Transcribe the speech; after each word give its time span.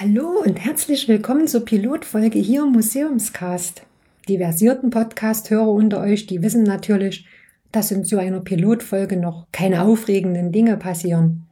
Hallo 0.00 0.44
und 0.46 0.64
herzlich 0.64 1.08
willkommen 1.08 1.48
zur 1.48 1.64
Pilotfolge 1.64 2.38
hier 2.38 2.62
im 2.62 2.70
Museumscast. 2.70 3.82
Die 4.28 4.38
versierten 4.38 4.90
Podcast-Hörer 4.90 5.72
unter 5.72 6.00
euch, 6.00 6.26
die 6.26 6.40
wissen 6.40 6.62
natürlich, 6.62 7.26
dass 7.72 7.90
in 7.90 8.04
so 8.04 8.16
einer 8.16 8.38
Pilotfolge 8.38 9.16
noch 9.16 9.48
keine 9.50 9.82
aufregenden 9.82 10.52
Dinge 10.52 10.76
passieren. 10.76 11.48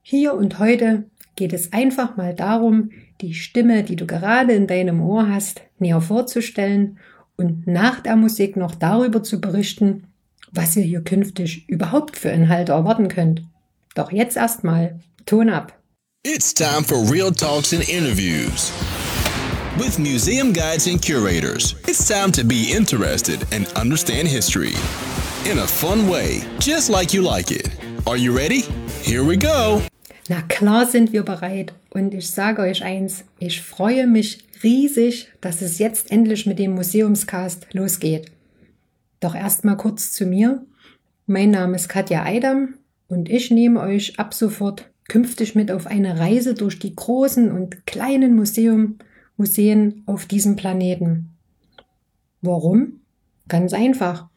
Hier 0.00 0.32
und 0.32 0.58
heute 0.58 1.10
geht 1.36 1.52
es 1.52 1.74
einfach 1.74 2.16
mal 2.16 2.34
darum, 2.34 2.88
die 3.20 3.34
Stimme, 3.34 3.82
die 3.82 3.96
du 3.96 4.06
gerade 4.06 4.54
in 4.54 4.66
deinem 4.66 5.02
Ohr 5.02 5.28
hast, 5.28 5.60
näher 5.78 6.00
vorzustellen 6.00 6.98
und 7.36 7.66
nach 7.66 8.00
der 8.00 8.16
Musik 8.16 8.56
noch 8.56 8.76
darüber 8.76 9.22
zu 9.22 9.42
berichten, 9.42 10.04
was 10.50 10.74
ihr 10.74 10.84
hier 10.84 11.02
künftig 11.02 11.68
überhaupt 11.68 12.16
für 12.16 12.30
Inhalte 12.30 12.72
erwarten 12.72 13.08
könnt. 13.08 13.42
Doch 13.94 14.10
jetzt 14.10 14.38
erstmal 14.38 15.00
Ton 15.26 15.50
ab. 15.50 15.77
It's 16.24 16.52
time 16.52 16.82
for 16.82 17.04
real 17.04 17.30
talks 17.30 17.72
and 17.72 17.88
interviews 17.88 18.72
with 19.78 20.00
museum 20.00 20.52
guides 20.52 20.88
and 20.88 21.00
curators. 21.00 21.76
It's 21.86 22.08
time 22.08 22.32
to 22.32 22.42
be 22.42 22.72
interested 22.72 23.46
and 23.52 23.68
understand 23.76 24.26
history 24.26 24.74
in 25.48 25.58
a 25.58 25.66
fun 25.66 26.08
way, 26.08 26.40
just 26.58 26.90
like 26.90 27.14
you 27.14 27.22
like 27.22 27.52
it. 27.52 27.70
Are 28.04 28.16
you 28.16 28.36
ready? 28.36 28.62
Here 29.02 29.22
we 29.22 29.36
go. 29.36 29.80
Na 30.28 30.42
klar 30.48 30.86
sind 30.86 31.12
wir 31.12 31.22
bereit. 31.22 31.72
Und 31.90 32.12
ich 32.12 32.28
sage 32.28 32.62
euch 32.62 32.82
eins, 32.82 33.22
ich 33.38 33.62
freue 33.62 34.08
mich 34.08 34.40
riesig, 34.64 35.28
dass 35.40 35.62
es 35.62 35.78
jetzt 35.78 36.10
endlich 36.10 36.46
mit 36.46 36.58
dem 36.58 36.72
Museumscast 36.72 37.68
losgeht. 37.72 38.32
Doch 39.20 39.36
erstmal 39.36 39.76
kurz 39.76 40.10
zu 40.10 40.26
mir. 40.26 40.66
Mein 41.26 41.52
Name 41.52 41.76
ist 41.76 41.88
Katja 41.88 42.24
Eidam 42.24 42.74
und 43.06 43.28
ich 43.28 43.52
nehme 43.52 43.78
euch 43.80 44.18
ab 44.18 44.34
sofort 44.34 44.90
künftig 45.08 45.54
mit 45.54 45.70
auf 45.70 45.86
eine 45.86 46.18
Reise 46.18 46.54
durch 46.54 46.78
die 46.78 46.94
großen 46.94 47.50
und 47.50 47.86
kleinen 47.86 48.36
Museum, 48.36 48.98
Museen 49.36 50.02
auf 50.06 50.26
diesem 50.26 50.56
Planeten. 50.56 51.30
Warum? 52.42 53.00
Ganz 53.48 53.72
einfach, 53.72 54.28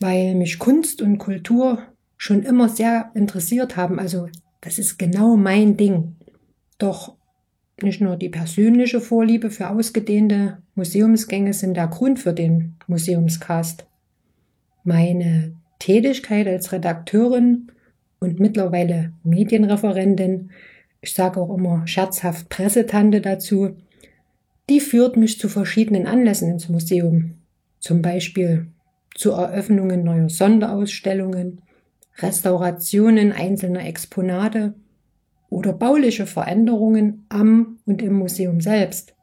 weil 0.00 0.34
mich 0.34 0.58
Kunst 0.58 1.02
und 1.02 1.18
Kultur 1.18 1.82
schon 2.16 2.42
immer 2.42 2.68
sehr 2.68 3.10
interessiert 3.14 3.76
haben. 3.76 3.98
Also 3.98 4.28
das 4.60 4.78
ist 4.78 4.98
genau 4.98 5.36
mein 5.36 5.76
Ding. 5.76 6.16
Doch 6.78 7.16
nicht 7.82 8.00
nur 8.00 8.16
die 8.16 8.28
persönliche 8.28 9.00
Vorliebe 9.00 9.50
für 9.50 9.70
ausgedehnte 9.70 10.58
Museumsgänge 10.74 11.52
sind 11.52 11.74
der 11.74 11.88
Grund 11.88 12.20
für 12.20 12.32
den 12.32 12.74
Museumscast. 12.86 13.86
Meine 14.84 15.54
Tätigkeit 15.78 16.46
als 16.46 16.70
Redakteurin 16.70 17.72
und 18.22 18.38
mittlerweile 18.38 19.12
Medienreferentin, 19.24 20.50
ich 21.00 21.12
sage 21.12 21.40
auch 21.40 21.52
immer 21.54 21.86
scherzhaft 21.88 22.48
Pressetante 22.48 23.20
dazu, 23.20 23.76
die 24.70 24.78
führt 24.78 25.16
mich 25.16 25.40
zu 25.40 25.48
verschiedenen 25.48 26.06
Anlässen 26.06 26.52
ins 26.52 26.68
Museum. 26.68 27.34
Zum 27.80 28.00
Beispiel 28.00 28.68
zu 29.16 29.32
Eröffnungen 29.32 30.04
neuer 30.04 30.28
Sonderausstellungen, 30.28 31.62
Restaurationen 32.18 33.32
einzelner 33.32 33.84
Exponate 33.86 34.74
oder 35.50 35.72
bauliche 35.72 36.26
Veränderungen 36.26 37.26
am 37.28 37.78
und 37.86 38.02
im 38.02 38.14
Museum 38.14 38.60
selbst. 38.60 39.14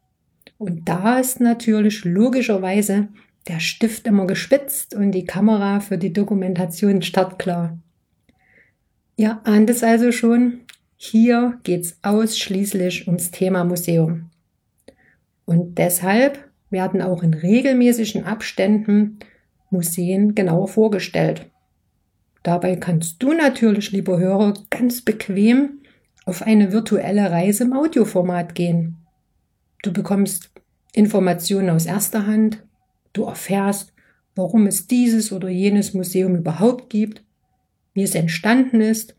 Und 0.58 0.90
da 0.90 1.20
ist 1.20 1.40
natürlich 1.40 2.04
logischerweise 2.04 3.08
der 3.48 3.62
Stift 3.62 4.06
immer 4.08 4.28
gespitzt 4.28 4.94
und 4.94 5.12
die 5.12 5.24
Kamera 5.24 5.80
für 5.80 5.98
die 5.98 6.12
Dokumentation 6.12 7.02
startklar. 7.02 7.80
Ihr 9.20 9.42
ahnt 9.44 9.70
es 9.70 9.84
also 9.84 10.14
schon, 10.14 10.62
hier 10.96 11.60
geht's 11.64 12.00
ausschließlich 12.04 13.06
ums 13.06 13.32
Thema 13.32 13.66
Museum. 13.66 14.30
Und 15.44 15.78
deshalb 15.78 16.50
werden 16.70 17.02
auch 17.02 17.22
in 17.22 17.34
regelmäßigen 17.34 18.24
Abständen 18.24 19.20
Museen 19.72 20.36
genauer 20.36 20.70
vorgestellt. 20.70 21.52
Dabei 22.44 22.78
kannst 22.78 23.22
du 23.22 23.34
natürlich, 23.34 23.92
lieber 23.92 24.20
Hörer, 24.20 24.54
ganz 24.70 25.02
bequem 25.02 25.82
auf 26.24 26.42
eine 26.42 26.72
virtuelle 26.72 27.30
Reise 27.30 27.66
im 27.66 27.74
Audioformat 27.74 28.56
gehen. 28.56 29.00
Du 29.84 29.92
bekommst 29.92 30.50
Informationen 30.94 31.72
aus 31.72 31.88
erster 31.88 32.26
Hand, 32.26 32.64
du 33.12 33.26
erfährst, 33.26 33.92
warum 34.34 34.66
es 34.66 34.88
dieses 34.88 35.34
oder 35.34 35.50
jenes 35.50 35.94
Museum 35.94 36.38
überhaupt 36.38 36.90
gibt 36.90 37.22
wie 37.94 38.04
es 38.04 38.16
entstanden 38.16 38.82
ist 38.82 39.16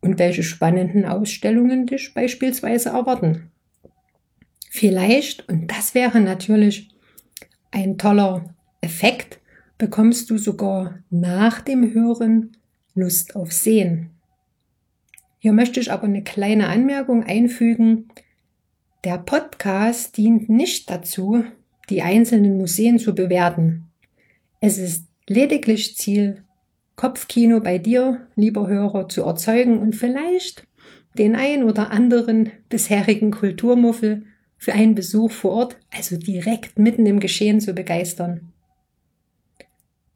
und 0.00 0.18
welche 0.18 0.42
spannenden 0.42 1.04
Ausstellungen 1.04 1.86
dich 1.86 2.14
beispielsweise 2.14 2.90
erwarten. 2.90 3.50
Vielleicht, 4.70 5.48
und 5.48 5.70
das 5.70 5.94
wäre 5.94 6.20
natürlich 6.20 6.88
ein 7.70 7.98
toller 7.98 8.54
Effekt, 8.80 9.40
bekommst 9.76 10.30
du 10.30 10.38
sogar 10.38 10.98
nach 11.10 11.60
dem 11.60 11.92
Hören 11.92 12.56
Lust 12.94 13.36
auf 13.36 13.52
Sehen. 13.52 14.10
Hier 15.38 15.52
möchte 15.52 15.78
ich 15.80 15.92
aber 15.92 16.04
eine 16.04 16.22
kleine 16.22 16.68
Anmerkung 16.68 17.22
einfügen. 17.22 18.08
Der 19.04 19.18
Podcast 19.18 20.16
dient 20.16 20.48
nicht 20.48 20.90
dazu, 20.90 21.44
die 21.90 22.02
einzelnen 22.02 22.58
Museen 22.58 22.98
zu 22.98 23.14
bewerten. 23.14 23.84
Es 24.60 24.78
ist 24.78 25.06
lediglich 25.28 25.96
Ziel 25.96 26.42
Kopfkino 26.98 27.60
bei 27.60 27.78
dir, 27.78 28.26
lieber 28.34 28.66
Hörer, 28.66 29.08
zu 29.08 29.22
erzeugen 29.22 29.78
und 29.78 29.94
vielleicht 29.94 30.66
den 31.16 31.36
ein 31.36 31.62
oder 31.62 31.92
anderen 31.92 32.50
bisherigen 32.68 33.30
Kulturmuffel 33.30 34.24
für 34.56 34.72
einen 34.72 34.96
Besuch 34.96 35.30
vor 35.30 35.52
Ort, 35.52 35.76
also 35.96 36.16
direkt 36.16 36.76
mitten 36.76 37.06
im 37.06 37.20
Geschehen 37.20 37.60
zu 37.60 37.72
begeistern. 37.72 38.52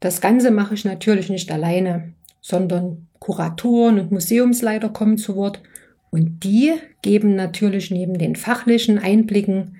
Das 0.01 0.21
Ganze 0.21 0.51
mache 0.51 0.75
ich 0.75 0.85
natürlich 0.85 1.31
nicht 1.31 1.53
alleine, 1.53 2.15
sondern 2.41 3.07
Kuratoren 3.21 4.01
und 4.01 4.11
Museumsleiter 4.11 4.89
kommen 4.89 5.19
zu 5.19 5.37
Wort 5.37 5.63
und 6.11 6.43
die 6.43 6.73
geben 7.01 7.37
natürlich 7.37 7.93
neben 7.93 8.19
den 8.19 8.35
fachlichen 8.35 8.99
Einblicken 8.99 9.77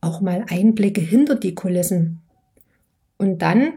auch 0.00 0.22
mal 0.22 0.46
Einblicke 0.48 1.02
hinter 1.02 1.34
die 1.34 1.54
Kulissen. 1.54 2.22
Und 3.18 3.42
dann 3.42 3.74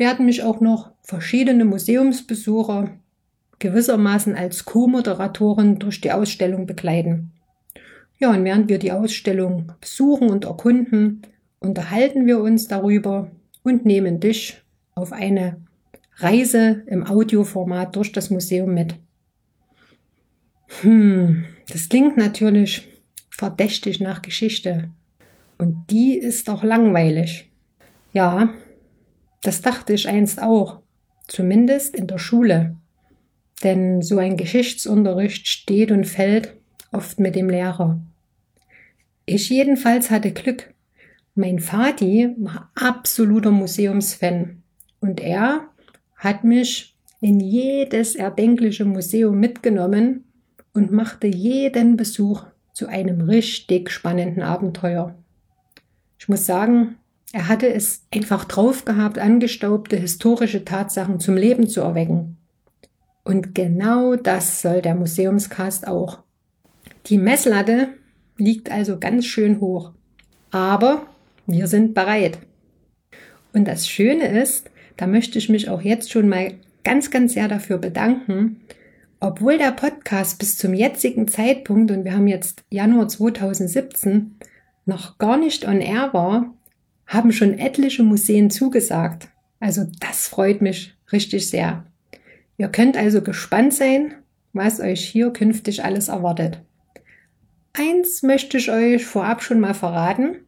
werden 0.00 0.26
mich 0.26 0.42
auch 0.42 0.60
noch 0.60 0.90
verschiedene 1.02 1.64
Museumsbesucher 1.64 2.90
gewissermaßen 3.60 4.34
als 4.34 4.64
Co-Moderatoren 4.64 5.78
durch 5.78 6.00
die 6.00 6.10
Ausstellung 6.10 6.66
begleiten. 6.66 7.30
Ja, 8.18 8.30
und 8.30 8.44
während 8.44 8.68
wir 8.68 8.78
die 8.78 8.90
Ausstellung 8.90 9.72
besuchen 9.80 10.30
und 10.30 10.44
erkunden, 10.46 11.22
unterhalten 11.60 12.26
wir 12.26 12.40
uns 12.40 12.66
darüber 12.66 13.30
und 13.62 13.84
nehmen 13.84 14.18
dich 14.18 14.60
auf 14.94 15.12
eine 15.12 15.56
Reise 16.16 16.82
im 16.86 17.06
Audioformat 17.06 17.94
durch 17.94 18.12
das 18.12 18.30
Museum 18.30 18.74
mit. 18.74 18.94
Hm, 20.80 21.44
das 21.68 21.88
klingt 21.88 22.16
natürlich 22.16 22.88
verdächtig 23.30 24.00
nach 24.00 24.22
Geschichte. 24.22 24.90
Und 25.58 25.90
die 25.90 26.16
ist 26.16 26.48
auch 26.48 26.62
langweilig. 26.62 27.50
Ja, 28.12 28.50
das 29.42 29.62
dachte 29.62 29.92
ich 29.92 30.08
einst 30.08 30.42
auch, 30.42 30.80
zumindest 31.26 31.94
in 31.94 32.06
der 32.06 32.18
Schule. 32.18 32.76
Denn 33.62 34.02
so 34.02 34.18
ein 34.18 34.36
Geschichtsunterricht 34.36 35.46
steht 35.46 35.90
und 35.90 36.06
fällt 36.06 36.56
oft 36.92 37.18
mit 37.20 37.36
dem 37.36 37.48
Lehrer. 37.50 38.00
Ich 39.26 39.48
jedenfalls 39.48 40.10
hatte 40.10 40.32
Glück. 40.32 40.74
Mein 41.34 41.58
Vati 41.58 42.34
war 42.38 42.70
absoluter 42.74 43.50
Museumsfan 43.50 44.62
und 45.00 45.20
er 45.20 45.68
hat 46.16 46.44
mich 46.44 46.96
in 47.20 47.38
jedes 47.38 48.16
erdenkliche 48.16 48.84
Museum 48.84 49.38
mitgenommen 49.38 50.24
und 50.72 50.90
machte 50.90 51.26
jeden 51.26 51.96
Besuch 51.96 52.44
zu 52.72 52.88
einem 52.88 53.20
richtig 53.22 53.90
spannenden 53.90 54.42
Abenteuer. 54.42 55.14
Ich 56.18 56.28
muss 56.28 56.46
sagen, 56.46 56.96
er 57.32 57.48
hatte 57.48 57.72
es 57.72 58.06
einfach 58.12 58.44
drauf 58.44 58.84
gehabt, 58.84 59.18
angestaubte 59.18 59.96
historische 59.96 60.64
Tatsachen 60.64 61.20
zum 61.20 61.36
Leben 61.36 61.68
zu 61.68 61.80
erwecken. 61.80 62.36
Und 63.22 63.54
genau 63.54 64.16
das 64.16 64.62
soll 64.62 64.82
der 64.82 64.94
Museumscast 64.96 65.86
auch. 65.86 66.20
Die 67.06 67.18
Messlatte 67.18 67.88
liegt 68.36 68.72
also 68.72 68.98
ganz 68.98 69.26
schön 69.26 69.60
hoch. 69.60 69.92
Aber 70.50 71.06
wir 71.46 71.68
sind 71.68 71.94
bereit. 71.94 72.38
Und 73.52 73.68
das 73.68 73.88
Schöne 73.88 74.26
ist, 74.40 74.70
da 74.96 75.06
möchte 75.06 75.38
ich 75.38 75.48
mich 75.48 75.68
auch 75.68 75.82
jetzt 75.82 76.10
schon 76.10 76.28
mal 76.28 76.54
ganz, 76.82 77.10
ganz 77.10 77.34
sehr 77.34 77.46
dafür 77.46 77.78
bedanken, 77.78 78.60
obwohl 79.20 79.58
der 79.58 79.72
Podcast 79.72 80.38
bis 80.38 80.56
zum 80.56 80.74
jetzigen 80.74 81.28
Zeitpunkt, 81.28 81.90
und 81.90 82.04
wir 82.04 82.14
haben 82.14 82.26
jetzt 82.26 82.64
Januar 82.70 83.06
2017, 83.06 84.36
noch 84.86 85.18
gar 85.18 85.36
nicht 85.36 85.68
on 85.68 85.80
air 85.80 86.12
war, 86.12 86.54
haben 87.10 87.32
schon 87.32 87.58
etliche 87.58 88.04
Museen 88.04 88.50
zugesagt. 88.50 89.28
Also 89.58 89.84
das 89.98 90.28
freut 90.28 90.62
mich 90.62 90.94
richtig 91.12 91.50
sehr. 91.50 91.84
Ihr 92.56 92.68
könnt 92.68 92.96
also 92.96 93.20
gespannt 93.20 93.74
sein, 93.74 94.14
was 94.52 94.80
euch 94.80 95.04
hier 95.04 95.32
künftig 95.32 95.84
alles 95.84 96.08
erwartet. 96.08 96.62
eins 97.72 98.22
möchte 98.22 98.58
ich 98.58 98.70
euch 98.70 99.04
vorab 99.04 99.42
schon 99.42 99.58
mal 99.58 99.74
verraten. 99.74 100.46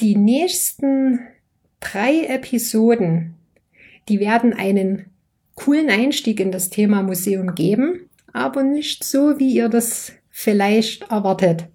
Die 0.00 0.14
nächsten 0.14 1.20
drei 1.80 2.26
Episoden, 2.26 3.34
die 4.08 4.20
werden 4.20 4.52
einen 4.52 5.06
coolen 5.54 5.88
Einstieg 5.88 6.38
in 6.38 6.52
das 6.52 6.68
Thema 6.68 7.02
Museum 7.02 7.54
geben, 7.54 8.10
aber 8.32 8.62
nicht 8.62 9.04
so, 9.04 9.38
wie 9.38 9.54
ihr 9.54 9.68
das 9.68 10.12
vielleicht 10.28 11.10
erwartet. 11.10 11.66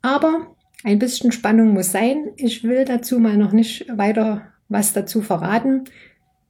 Aber 0.00 0.54
ein 0.84 0.98
bisschen 0.98 1.32
Spannung 1.32 1.72
muss 1.72 1.90
sein. 1.90 2.28
Ich 2.36 2.62
will 2.62 2.84
dazu 2.84 3.18
mal 3.18 3.36
noch 3.36 3.52
nicht 3.52 3.86
weiter 3.88 4.52
was 4.68 4.92
dazu 4.92 5.20
verraten. 5.22 5.84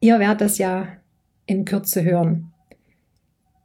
Ihr 0.01 0.19
werdet 0.19 0.43
das 0.43 0.59
ja 0.59 0.89
in 1.47 1.65
Kürze 1.65 2.05
hören. 2.05 2.53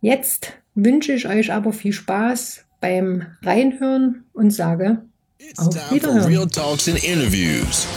Jetzt 0.01 0.53
wünsche 0.75 1.13
ich 1.13 1.27
euch 1.27 1.51
aber 1.51 1.73
viel 1.73 1.93
Spaß 1.93 2.65
beim 2.79 3.25
Reinhören 3.41 4.23
und 4.33 4.51
sage 4.51 5.01
It's 5.39 5.69
time 5.69 6.01
for 6.01 6.27
real 6.27 6.47
talks 6.47 6.87
and 6.87 7.01
interviews. 7.03 7.87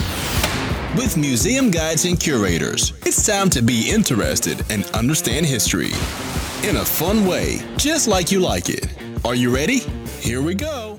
With 0.94 1.16
museum 1.16 1.70
guides 1.70 2.04
and 2.04 2.18
curators, 2.20 2.92
it's 3.04 3.24
time 3.24 3.50
to 3.50 3.62
be 3.62 3.90
interested 3.90 4.62
and 4.70 4.84
understand 4.94 5.46
history 5.46 5.92
in 6.62 6.76
a 6.76 6.84
fun 6.84 7.26
way, 7.26 7.60
just 7.78 8.06
like 8.06 8.30
you 8.30 8.40
like 8.40 8.68
it. 8.68 8.86
Are 9.24 9.34
you 9.34 9.52
ready? 9.52 9.80
Here 10.20 10.40
we 10.40 10.54
go. 10.54 10.91